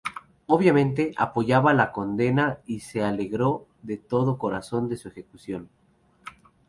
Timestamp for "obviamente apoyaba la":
0.47-1.91